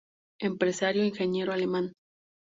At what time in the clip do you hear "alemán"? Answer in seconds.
1.53-1.85